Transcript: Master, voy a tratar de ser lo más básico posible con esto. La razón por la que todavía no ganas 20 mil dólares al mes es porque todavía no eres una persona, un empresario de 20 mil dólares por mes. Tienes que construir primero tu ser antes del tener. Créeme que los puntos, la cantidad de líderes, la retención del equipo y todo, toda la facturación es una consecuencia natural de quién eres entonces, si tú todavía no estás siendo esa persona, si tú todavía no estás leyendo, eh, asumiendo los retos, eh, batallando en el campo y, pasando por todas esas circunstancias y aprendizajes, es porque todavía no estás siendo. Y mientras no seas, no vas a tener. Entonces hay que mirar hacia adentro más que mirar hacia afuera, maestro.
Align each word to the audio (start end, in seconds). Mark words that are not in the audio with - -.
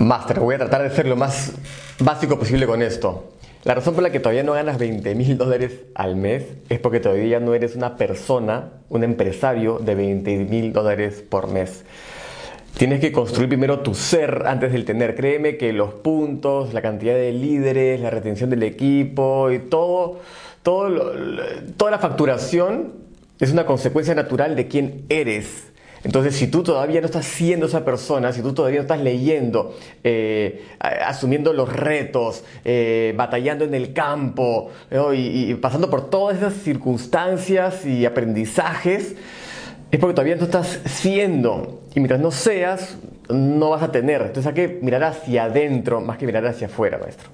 Master, 0.00 0.40
voy 0.40 0.54
a 0.54 0.58
tratar 0.58 0.82
de 0.82 0.90
ser 0.90 1.06
lo 1.06 1.14
más 1.14 1.52
básico 1.98 2.38
posible 2.38 2.66
con 2.66 2.80
esto. 2.80 3.34
La 3.64 3.74
razón 3.74 3.92
por 3.92 4.02
la 4.02 4.10
que 4.10 4.18
todavía 4.18 4.42
no 4.42 4.54
ganas 4.54 4.78
20 4.78 5.14
mil 5.14 5.36
dólares 5.36 5.80
al 5.94 6.16
mes 6.16 6.44
es 6.70 6.78
porque 6.78 7.00
todavía 7.00 7.38
no 7.38 7.52
eres 7.52 7.76
una 7.76 7.98
persona, 7.98 8.70
un 8.88 9.04
empresario 9.04 9.78
de 9.78 9.94
20 9.94 10.36
mil 10.46 10.72
dólares 10.72 11.22
por 11.28 11.48
mes. 11.48 11.84
Tienes 12.78 13.00
que 13.00 13.12
construir 13.12 13.50
primero 13.50 13.80
tu 13.80 13.94
ser 13.94 14.44
antes 14.46 14.72
del 14.72 14.86
tener. 14.86 15.14
Créeme 15.14 15.58
que 15.58 15.74
los 15.74 15.92
puntos, 15.92 16.72
la 16.72 16.80
cantidad 16.80 17.14
de 17.14 17.32
líderes, 17.32 18.00
la 18.00 18.08
retención 18.08 18.48
del 18.48 18.62
equipo 18.62 19.50
y 19.50 19.58
todo, 19.58 20.20
toda 20.62 21.90
la 21.90 21.98
facturación 21.98 22.94
es 23.38 23.52
una 23.52 23.66
consecuencia 23.66 24.14
natural 24.14 24.56
de 24.56 24.66
quién 24.66 25.04
eres 25.10 25.69
entonces, 26.02 26.34
si 26.34 26.46
tú 26.46 26.62
todavía 26.62 27.00
no 27.00 27.06
estás 27.06 27.26
siendo 27.26 27.66
esa 27.66 27.84
persona, 27.84 28.32
si 28.32 28.40
tú 28.40 28.54
todavía 28.54 28.78
no 28.78 28.82
estás 28.82 29.00
leyendo, 29.00 29.76
eh, 30.02 30.64
asumiendo 30.78 31.52
los 31.52 31.70
retos, 31.70 32.42
eh, 32.64 33.12
batallando 33.16 33.64
en 33.64 33.74
el 33.74 33.92
campo 33.92 34.70
y, 35.14 35.52
pasando 35.54 35.90
por 35.90 36.08
todas 36.08 36.38
esas 36.38 36.54
circunstancias 36.54 37.84
y 37.84 38.06
aprendizajes, 38.06 39.14
es 39.90 39.98
porque 39.98 40.14
todavía 40.14 40.36
no 40.36 40.44
estás 40.44 40.80
siendo. 40.86 41.82
Y 41.94 42.00
mientras 42.00 42.20
no 42.20 42.30
seas, 42.30 42.96
no 43.28 43.70
vas 43.70 43.82
a 43.82 43.92
tener. 43.92 44.22
Entonces 44.22 44.46
hay 44.46 44.54
que 44.54 44.78
mirar 44.80 45.04
hacia 45.04 45.44
adentro 45.44 46.00
más 46.00 46.16
que 46.16 46.24
mirar 46.24 46.46
hacia 46.46 46.68
afuera, 46.68 46.96
maestro. 46.96 47.28